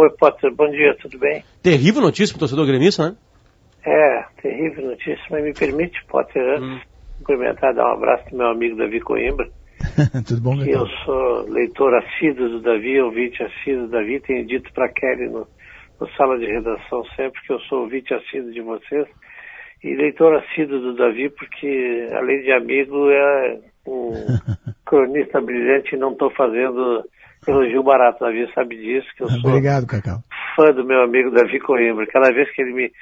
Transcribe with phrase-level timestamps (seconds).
[0.00, 1.44] Oi, Potter, bom dia, tudo bem?
[1.62, 3.16] Terrível notícia para o torcedor gremista, né?
[3.84, 6.80] É, terrível notícia, mas me permite, Potter, antes, hum.
[7.18, 9.46] cumprimentar, dar um abraço pro meu amigo Davi Coimbra.
[10.26, 14.72] tudo bom, que Eu sou leitor assíduo do Davi, ouvinte assíduo do Davi, tenho dito
[14.72, 15.46] para Kelly no,
[16.00, 19.06] no sala de redação sempre que eu sou ouvinte assíduo de vocês
[19.84, 24.12] e leitor assíduo do Davi, porque além de amigo é um
[24.86, 27.04] cronista brilhante e não estou fazendo
[27.46, 28.24] elogio barato.
[28.24, 30.18] Davi sabe disso, que eu sou Obrigado, Cacau.
[30.56, 32.06] fã do meu amigo Davi Coimbra.
[32.06, 32.92] Cada vez que ele me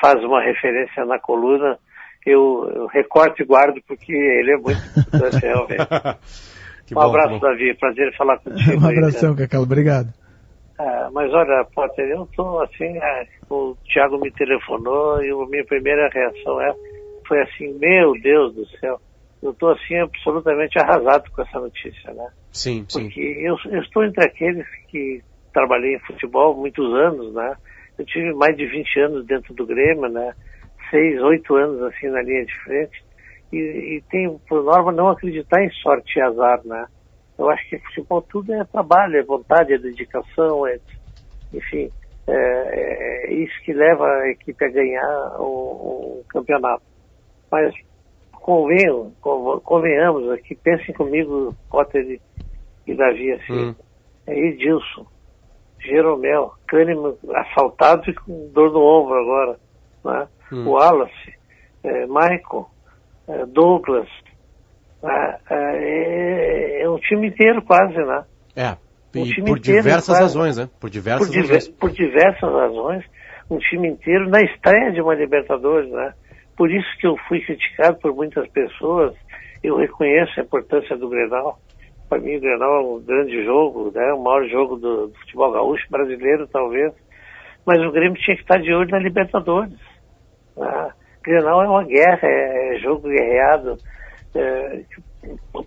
[0.00, 1.78] faz uma referência na coluna,
[2.24, 5.82] eu, eu recorto e guardo porque ele é muito importante realmente.
[6.90, 7.74] um bom, abraço, Davi.
[7.74, 8.82] Prazer em falar contigo.
[8.84, 9.62] Um abração, aí, Cacau.
[9.62, 10.08] Obrigado.
[10.78, 15.64] Ah, mas olha, Potter, eu tô assim, ah, o Thiago me telefonou e a minha
[15.64, 16.74] primeira reação é,
[17.26, 19.00] foi assim, meu Deus do céu,
[19.46, 22.28] eu tô assim absolutamente arrasado com essa notícia, né?
[22.52, 23.02] Sim, sim.
[23.02, 25.22] Porque eu, eu estou entre aqueles que
[25.52, 27.56] trabalhei em futebol muitos anos, né?
[27.98, 30.34] Eu tive mais de 20 anos dentro do Grêmio, né?
[30.90, 33.04] Seis, oito anos assim na linha de frente
[33.52, 36.86] e, e tenho por norma não acreditar em sorte e azar, né?
[37.38, 40.78] Eu acho que futebol tudo é trabalho, é vontade, é dedicação, é,
[41.52, 41.90] enfim,
[42.26, 46.82] é, é isso que leva a equipe a ganhar o, o campeonato.
[47.50, 47.74] Mas
[48.46, 49.12] convenham,
[49.64, 52.20] convenhamos aqui, pensem comigo, Potter
[52.86, 53.74] e, Davi, assim, hum.
[54.24, 55.04] é Edilson,
[55.80, 59.58] Jeromel, Kahneman assaltado e com dor no ombro agora,
[60.04, 60.28] né?
[60.52, 60.68] Hum.
[60.68, 61.34] Wallace,
[61.82, 62.70] é, Michael,
[63.26, 64.08] é, Douglas,
[65.02, 65.38] né?
[65.50, 68.24] é, é, um time inteiro quase, né?
[68.54, 68.76] É,
[69.18, 70.70] um e por diversas quase, razões, né?
[70.78, 71.68] Por diversas por razões.
[71.68, 73.04] por diversas razões,
[73.50, 76.14] um time inteiro na estreia de uma Libertadores, né?
[76.56, 79.14] Por isso que eu fui criticado por muitas pessoas,
[79.62, 81.58] eu reconheço a importância do Grenal.
[82.08, 84.12] Para mim, o Grenal é um grande jogo, né?
[84.12, 86.92] o maior jogo do, do futebol gaúcho brasileiro, talvez.
[87.66, 89.78] Mas o Grêmio tinha que estar de olho na Libertadores.
[90.56, 90.90] Né?
[91.22, 93.76] Grenal é uma guerra, é, é jogo guerreado,
[94.34, 94.82] é,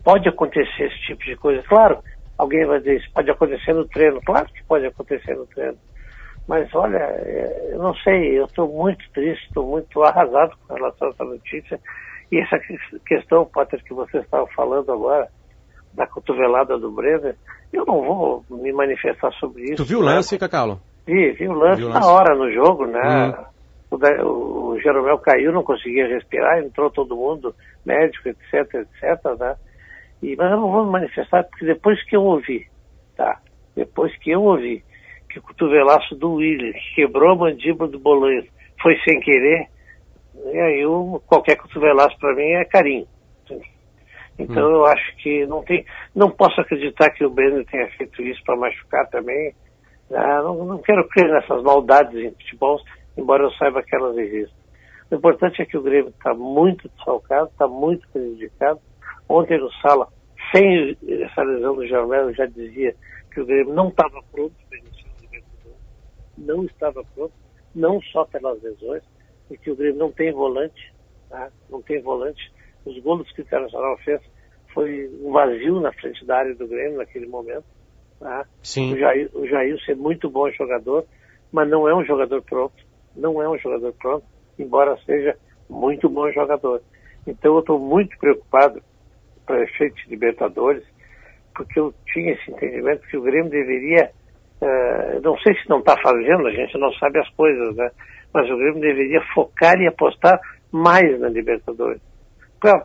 [0.03, 1.61] pode acontecer esse tipo de coisa.
[1.63, 1.99] Claro,
[2.37, 4.21] alguém vai dizer, isso pode acontecer no treino.
[4.25, 5.77] Claro que pode acontecer no treino.
[6.49, 11.07] Mas olha, é, eu não sei, eu estou muito triste, estou muito arrasado com relação
[11.07, 11.79] a essa notícia.
[12.31, 12.59] E essa
[13.05, 15.29] questão, Potter, que você estava falando agora,
[15.93, 17.35] da cotovelada do Brenner,
[17.71, 19.77] eu não vou me manifestar sobre isso.
[19.77, 20.15] Tu viu o né?
[20.15, 20.81] lance, Cacalo?
[21.05, 23.29] Vi, vi o lance na hora no jogo, né?
[23.29, 23.49] Hum
[23.91, 27.55] o, o Jeromel caiu, não conseguia respirar, entrou todo mundo,
[27.85, 29.55] médico, etc, etc, né?
[30.21, 32.67] E, mas eu não vou me manifestar, porque depois que eu ouvi,
[33.15, 33.39] tá?
[33.75, 34.83] Depois que eu ouvi
[35.29, 38.45] que o cotovelaço do William, que quebrou a mandíbula do Bolanhos,
[38.81, 39.67] foi sem querer,
[40.51, 43.07] e aí eu, qualquer cotovelaço para mim é carinho.
[44.37, 44.71] Então hum.
[44.71, 45.85] eu acho que não tem,
[46.15, 49.53] não posso acreditar que o Breno tenha feito isso para machucar também.
[50.11, 52.79] Ah, não, não quero crer nessas maldades em futebol
[53.19, 54.59] embora eu saiba que elas existem.
[55.11, 58.79] O importante é que o Grêmio está muito desfalcado, está muito prejudicado.
[59.27, 60.07] Ontem no Sala,
[60.51, 62.95] sem essa lesão do Germano, eu já dizia
[63.33, 64.88] que o Grêmio não estava pronto para.
[66.39, 67.33] Não estava pronto,
[67.75, 69.03] não só pelas lesões,
[69.47, 70.93] porque o Grêmio não tem volante,
[71.29, 71.51] tá?
[71.69, 72.51] não tem volante.
[72.85, 74.21] Os gols que o Internacional fez
[74.73, 77.65] foi um vazio na frente da área do Grêmio naquele momento.
[78.19, 78.45] Tá?
[78.63, 78.93] Sim.
[78.93, 81.05] O Jair, o Jair é muito bom jogador,
[81.51, 84.25] mas não é um jogador pronto não é um jogador pronto,
[84.57, 85.37] embora seja
[85.69, 86.81] muito bom jogador.
[87.27, 88.81] Então eu estou muito preocupado
[89.45, 90.83] para efeitos de Libertadores,
[91.55, 94.11] porque eu tinha esse entendimento que o Grêmio deveria,
[94.61, 97.89] uh, não sei se não está fazendo, a gente não sabe as coisas, né?
[98.33, 100.39] Mas o Grêmio deveria focar e apostar
[100.71, 102.01] mais na Libertadores.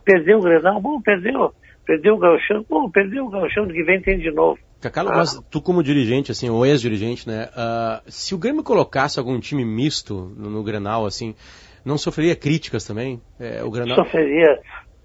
[0.03, 1.53] Perdeu o Grenal, bom, perdeu.
[1.85, 4.59] Perdeu o Gauchão, bom, perdeu o Gauchão, que vem tem de novo.
[4.81, 5.17] Cacalo, ah.
[5.17, 9.63] mas tu como dirigente, assim, ou ex-dirigente, né, uh, se o Grêmio colocasse algum time
[9.63, 11.35] misto no, no Grenal, assim,
[11.83, 13.21] não sofreria críticas também?
[13.39, 13.95] É, o Grenal...
[13.95, 14.59] Sofreria,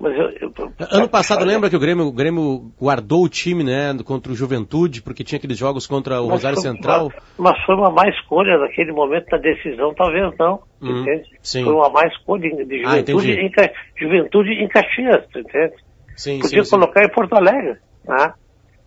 [0.09, 4.33] eu, eu, Ano passado, lembra que o Grêmio, o Grêmio guardou o time, né, contra
[4.33, 7.13] o Juventude, porque tinha aqueles jogos contra o mas Rosário foi, Central?
[7.39, 11.29] Mas, mas foi uma má escolha naquele momento da decisão, talvez não, hum, entende?
[11.43, 11.65] Sim.
[11.65, 15.75] Foi uma má escolha de ah, Juventude, ah, em, Juventude em Caxias, entende?
[16.17, 17.07] Sim, Podia sim, colocar sim.
[17.07, 17.77] em Porto Alegre,
[18.07, 18.35] né?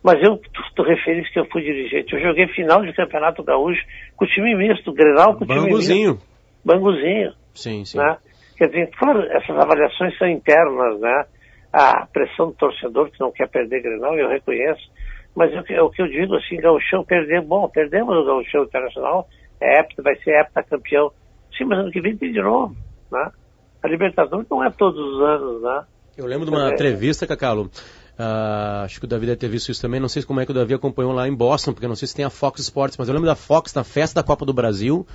[0.04, 2.14] Mas eu, tu, tu referiste que eu fui dirigente.
[2.14, 3.82] Eu joguei final de campeonato gaúcho
[4.18, 6.12] com o time misto, Grenal com o time Banguzinho.
[6.12, 6.28] misto.
[6.66, 7.34] Banguzinho.
[7.54, 7.98] Sim, sim.
[7.98, 8.18] Né?
[8.64, 11.26] Quer dizer, claro, essas avaliações são internas, né?
[11.74, 14.90] A pressão do torcedor que não quer perder Grenal, eu reconheço.
[15.36, 19.28] Mas o que, o que eu digo assim, Gauchão perder, bom, perdemos o Gauchão Internacional,
[19.60, 21.12] é época, vai ser época campeão.
[21.58, 22.74] Sim, mas ano que vem tem de novo,
[23.12, 23.32] né?
[23.84, 25.84] A Libertadores não é todos os anos, né?
[26.18, 26.74] Eu lembro de uma é.
[26.74, 27.70] entrevista, Cacalo,
[28.14, 30.00] Uh, acho que o Davi deve ter visto isso também.
[30.00, 32.16] Não sei como é que o Davi acompanhou lá em Boston, porque não sei se
[32.16, 35.06] tem a Fox Sports, mas eu lembro da Fox na festa da Copa do Brasil.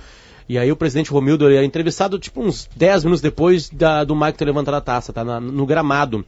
[0.49, 4.35] E aí o presidente Romildo é entrevistado tipo uns 10 minutos depois da, do Mike
[4.35, 5.23] ter levantado a taça, tá?
[5.23, 6.25] Na, no gramado.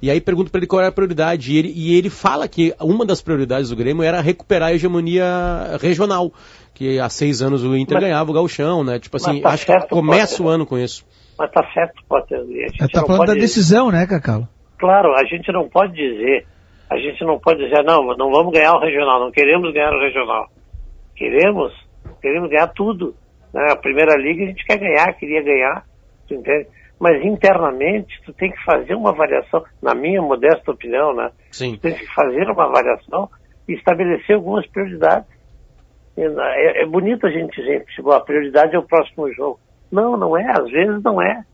[0.00, 1.52] E aí pergunto para ele qual era a prioridade.
[1.52, 5.76] E ele, e ele fala que uma das prioridades do Grêmio era recuperar a hegemonia
[5.82, 6.32] regional.
[6.72, 8.98] Que há seis anos o Inter mas, ganhava o gauchão, né?
[8.98, 10.46] Tipo assim, tá acho certo, que começa Potter.
[10.46, 11.04] o ano com isso.
[11.38, 12.38] Mas tá certo, Potter.
[12.38, 14.48] A gente tá falando da decisão, né, Cacalo?
[14.78, 16.46] Claro, a gente não pode dizer,
[16.88, 20.00] a gente não pode dizer, não, não vamos ganhar o regional, não queremos ganhar o
[20.00, 20.48] regional.
[21.16, 21.72] Queremos,
[22.22, 23.14] queremos ganhar tudo.
[23.52, 23.70] Né?
[23.70, 25.84] A primeira liga a gente quer ganhar, queria ganhar,
[26.26, 26.68] tu entende?
[26.98, 31.30] Mas internamente tu tem que fazer uma avaliação, na minha modesta opinião, né?
[31.52, 31.76] Sim.
[31.76, 33.28] Tu tem que fazer uma avaliação
[33.68, 35.28] e estabelecer algumas prioridades.
[36.16, 39.60] É, é bonito a gente dizer, tipo, a prioridade é o próximo jogo.
[39.90, 41.44] Não, não é, às vezes não é.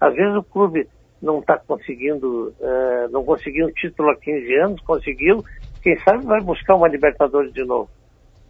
[0.00, 0.88] Às vezes o clube
[1.20, 5.44] não está conseguindo, uh, não conseguiu um título há 15 anos, conseguiu,
[5.82, 7.88] quem sabe vai buscar uma Libertadores de novo.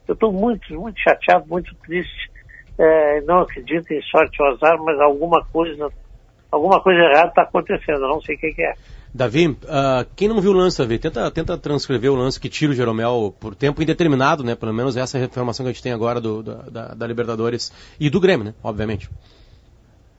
[0.06, 2.30] Eu estou muito, muito chateado, muito triste.
[2.78, 5.88] Uh, não acredito em sorte ou azar, mas alguma coisa,
[6.50, 8.74] alguma coisa errada está acontecendo, não sei o que, que é.
[9.14, 9.56] Davi, uh,
[10.16, 13.32] quem não viu o lance, Davi, tenta, tenta transcrever o lance que tira o Jeromel
[13.38, 14.56] por tempo indeterminado, né?
[14.56, 17.72] Pelo menos essa é a informação que a gente tem agora do, da, da Libertadores
[18.00, 18.54] e do Grêmio, né?
[18.60, 19.08] Obviamente.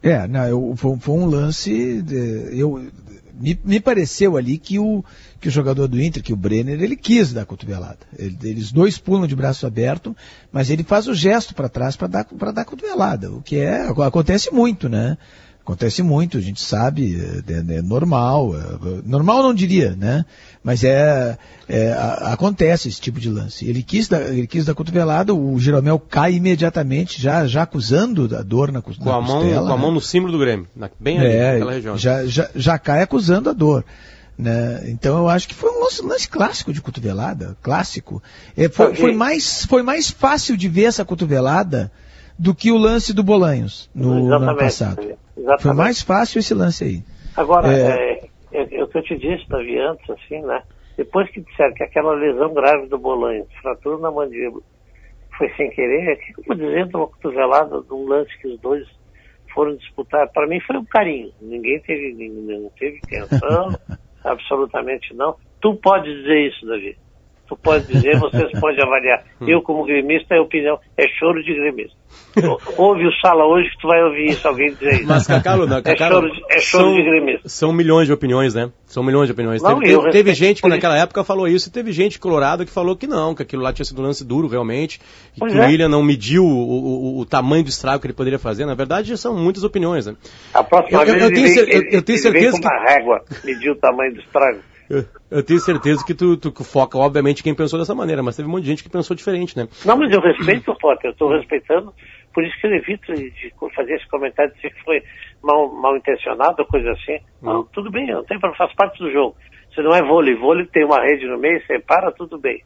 [0.05, 1.99] É, não, eu, foi, foi, um lance.
[2.03, 2.91] De, eu,
[3.33, 5.03] me, me, pareceu ali que o,
[5.41, 7.97] que o jogador do Inter, que o Brenner, ele quis dar cotovelada.
[8.15, 10.15] Ele, eles dois pulam de braço aberto,
[10.51, 14.53] mas ele faz o gesto para trás para dar, dar cotovelada, o que é, acontece
[14.53, 15.17] muito, né?
[15.65, 18.55] Acontece muito, a gente sabe, é, é normal.
[18.55, 20.23] É, normal não diria, né?
[20.63, 23.67] Mas é, é a, acontece esse tipo de lance.
[23.67, 28.43] Ele quis dar, ele quis dar cotovelada, o Jeromel cai imediatamente, já, já acusando a
[28.43, 29.67] dor na, com na a mão, costela.
[29.67, 31.97] Com a mão no símbolo do Grêmio, na, bem ali, é, naquela região.
[31.97, 33.83] Já, já, já cai acusando a dor.
[34.37, 34.83] Né?
[34.89, 38.21] Então eu acho que foi um lance, lance clássico de cotovelada, clássico.
[38.55, 41.91] É, foi, foi, mais, foi mais fácil de ver essa cotovelada
[42.37, 45.15] do que o lance do Bolanhos no, no ano passado.
[45.37, 45.63] Exatamente.
[45.63, 47.03] Foi mais fácil esse lance aí.
[47.35, 48.29] Agora, é...
[48.51, 50.63] É, é, é, o que eu te disse, Davi, antes, assim, né?
[50.97, 54.63] Depois que disseram que aquela lesão grave do Bolanhos, fratura na mandíbula,
[55.37, 58.47] foi sem querer, o que eu vou dizer de uma cotovelada, de um lance que
[58.47, 58.87] os dois
[59.53, 60.31] foram disputar?
[60.31, 61.31] Para mim foi um carinho.
[61.41, 63.69] Ninguém teve, não teve intenção,
[64.23, 65.35] absolutamente não.
[65.59, 66.97] Tu pode dizer isso, Davi.
[67.47, 69.23] Tu pode dizer, vocês podem avaliar.
[69.41, 71.95] Eu, como gremista, é opinião, é choro de gremista.
[72.77, 75.07] Ouve o Sala hoje que tu vai ouvir isso, alguém dizer isso.
[75.07, 77.49] Mas, Cacalo, não, Cacalo, é choro, de, é choro são, de gremista.
[77.49, 78.69] São milhões de opiniões, né?
[78.85, 79.61] São milhões de opiniões.
[79.61, 82.71] Não, teve, teve, teve gente que naquela época falou isso, e teve gente colorada que
[82.71, 84.99] falou que não, que aquilo lá tinha sido um lance duro, realmente,
[85.33, 85.67] que o é.
[85.67, 88.65] William não mediu o, o, o, tamanho do estrago que ele poderia fazer.
[88.65, 90.15] Na verdade, são muitas opiniões, né?
[90.53, 92.67] A próxima eu, vez eu, eu, tenho, ele, eu, eu tenho certeza que...
[92.67, 94.59] uma régua mediu o tamanho do estrago.
[95.31, 98.51] Eu, tenho certeza que tu, tu, foca, obviamente, quem pensou dessa maneira, mas teve um
[98.51, 99.67] monte de gente que pensou diferente, né?
[99.85, 101.93] Não, mas eu respeito o Potter, eu estou respeitando,
[102.33, 105.01] por isso que eu evito de fazer esse comentário, de dizer que foi
[105.41, 107.17] mal, mal intencionado ou coisa assim.
[107.41, 107.67] Não, hum.
[107.73, 109.35] tudo bem, não tem, faz parte do jogo.
[109.73, 112.63] Se não é vôlei, vôlei tem uma rede no meio, separa, tudo bem.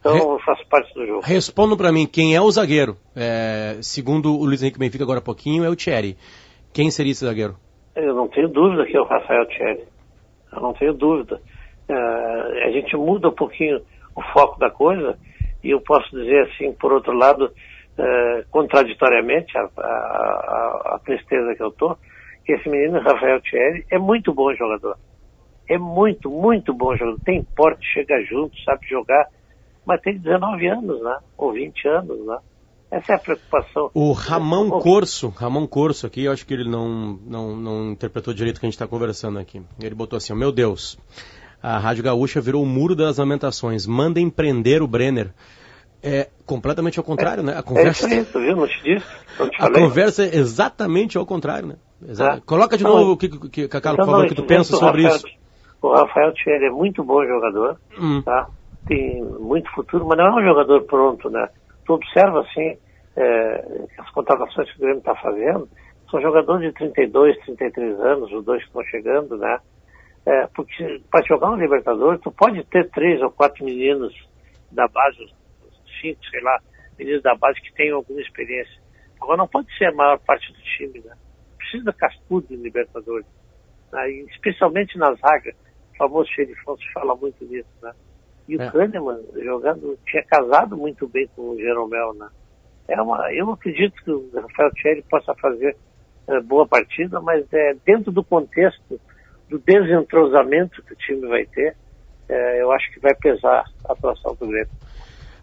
[0.00, 0.42] Então Re...
[0.42, 1.20] faz parte do jogo.
[1.22, 2.96] Responda para mim, quem é o zagueiro?
[3.14, 6.16] É, segundo o Luiz Henrique Benfica agora há pouquinho, é o Thierry.
[6.72, 7.56] Quem seria esse zagueiro?
[7.94, 9.84] Eu não tenho dúvida que é o Rafael Thierry.
[10.52, 11.40] Eu não tenho dúvida.
[11.90, 13.80] Uh, a gente muda um pouquinho
[14.14, 15.18] o foco da coisa
[15.62, 21.96] e eu posso dizer assim, por outro lado, uh, contraditoriamente, a, tristeza que eu tô,
[22.44, 24.96] que esse menino, Rafael Thierry, é muito bom jogador.
[25.68, 27.18] É muito, muito bom jogador.
[27.24, 29.26] Tem porte, chega junto, sabe jogar,
[29.84, 31.18] mas tem 19 anos, né?
[31.36, 32.38] Ou 20 anos, né?
[32.90, 33.90] Essa é a preocupação.
[33.94, 38.56] O Ramon Corso, Ramon Corso aqui, eu acho que ele não, não, não interpretou direito
[38.56, 39.62] o que a gente está conversando aqui.
[39.80, 40.98] Ele botou assim, meu Deus,
[41.62, 43.86] a Rádio Gaúcha virou o muro das lamentações.
[43.86, 45.30] Mandem prender o Brenner.
[46.02, 47.58] É completamente ao contrário, é, né?
[47.58, 48.08] A conversa...
[48.08, 48.56] É isso viu?
[48.56, 49.06] Não te disse.
[49.38, 51.76] Não te a conversa é exatamente ao contrário, né?
[52.08, 52.36] Exa...
[52.36, 52.40] É.
[52.40, 55.16] Coloca de não, novo o que, que, então, por favor, que tu pensa sobre Rafael,
[55.16, 55.26] isso.
[55.82, 58.22] O Rafael Thierry é muito bom jogador, hum.
[58.22, 58.48] tá?
[58.86, 61.48] Tem muito futuro, mas não é um jogador pronto, né?
[61.84, 62.76] Tu observa, assim,
[63.16, 65.68] é, as contratações que o Grêmio está fazendo,
[66.10, 69.58] são jogadores de 32, 33 anos, os dois que estão chegando, né?
[70.26, 74.14] É, porque para jogar um Libertadores, tu pode ter três ou quatro meninos
[74.70, 75.32] da base,
[76.00, 76.60] cinco, sei lá,
[76.98, 78.80] meninos da base que tenham alguma experiência.
[79.20, 81.14] Agora não pode ser a maior parte do time, né?
[81.58, 83.26] Precisa cascudo em Libertadores.
[83.92, 84.10] Né?
[84.30, 85.54] especialmente na zaga.
[85.92, 87.92] O famoso xerifão se fala muito nisso, né?
[88.48, 88.70] E o é.
[88.70, 92.28] Kahneman jogando, tinha casado muito bem com o Jeromel, né?
[92.88, 95.76] É uma, eu acredito que o Rafael Thierry possa fazer
[96.26, 99.00] é, boa partida, mas é dentro do contexto
[99.50, 101.76] do desentrosamento que o time vai ter,
[102.28, 104.70] é, eu acho que vai pesar a atuação do Grêmio.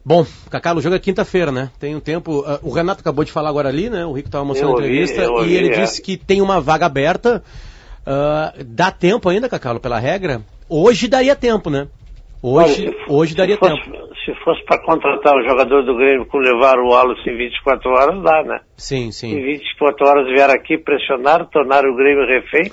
[0.03, 1.69] Bom, Cacá, o jogo é quinta-feira, né?
[1.77, 2.39] Tem um tempo.
[2.39, 4.05] Uh, o Renato acabou de falar agora ali, né?
[4.05, 5.81] O Rico estava mostrando a entrevista ouvi, e ele é.
[5.81, 7.43] disse que tem uma vaga aberta.
[8.03, 10.41] Uh, dá tempo ainda, Cacalo, pela regra?
[10.69, 11.89] Hoje daria tempo, né?
[12.44, 13.98] Hoje, Olha, hoje daria fosse, tempo.
[14.24, 18.24] Se fosse para contratar um jogador do Grêmio com levar o Wallace em 24 horas,
[18.24, 18.60] dá, né?
[18.75, 19.36] Sim, sim.
[19.36, 22.72] Em 24 horas vieram aqui, pressionaram, tornaram o Grêmio refém.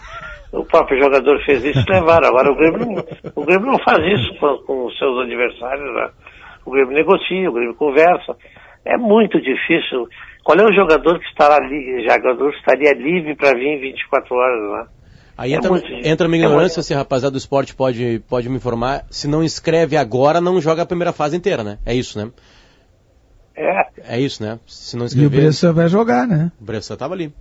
[0.52, 2.28] O próprio jogador fez isso e levaram.
[2.28, 3.04] Agora o Grêmio não,
[3.34, 6.10] o Grêmio não faz isso com, com os seus adversários, né?
[6.66, 8.36] O Grêmio negocia, o Grêmio conversa.
[8.84, 10.06] É muito difícil.
[10.44, 14.36] Qual é o jogador que estará ali, jogador que estaria livre para vir em 24
[14.36, 15.03] horas, né?
[15.36, 16.86] Aí é entra, muito, entra minha é ignorância, muito...
[16.86, 19.04] se a rapaziada do esporte pode, pode me informar.
[19.10, 21.78] Se não escreve agora, não joga a primeira fase inteira, né?
[21.84, 22.30] É isso, né?
[23.56, 24.14] É.
[24.16, 24.58] É isso, né?
[24.66, 25.24] Se não escrever...
[25.24, 26.52] E o Bressan vai jogar, né?
[26.60, 27.32] O Bressan tava ali.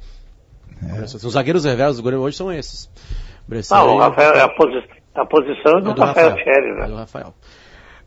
[0.82, 1.04] É.
[1.04, 2.90] Os zagueiros reversos do Grêmio hoje são esses.
[3.48, 4.84] Bressan não, o Rafael, é a, posi
[5.14, 6.86] a posição do, é do Rafael, Rafael Thierry, né?
[6.86, 7.34] É do Rafael.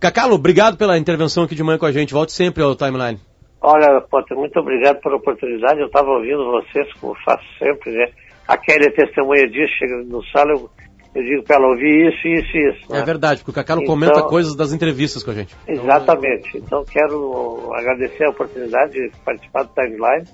[0.00, 2.12] Cacalo, obrigado pela intervenção aqui de manhã com a gente.
[2.12, 3.20] Volte sempre ao timeline.
[3.60, 5.80] Olha, Potter, muito obrigado pela oportunidade.
[5.80, 8.06] Eu estava ouvindo vocês, como faço sempre, né?
[8.48, 10.70] A Kelly é testemunha disso, chega no sala, eu,
[11.14, 12.92] eu digo para ela ouvir isso, isso e isso.
[12.92, 13.00] Né?
[13.00, 15.54] É verdade, porque o Cacalo então, comenta coisas das entrevistas com a gente.
[15.66, 16.58] Exatamente.
[16.58, 20.26] Então quero agradecer a oportunidade de participar do timeline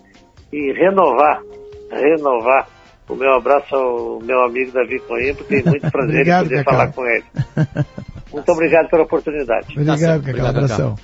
[0.52, 1.42] e renovar,
[1.90, 2.68] renovar
[3.08, 6.74] o meu abraço ao meu amigo Davi Coimbra, tenho muito prazer obrigado, em poder Cacau.
[6.74, 7.24] falar com ele.
[8.32, 9.66] Muito obrigado pela oportunidade.
[9.72, 10.18] Obrigado, tá Cacau.
[10.20, 10.94] Obrigado, Abração.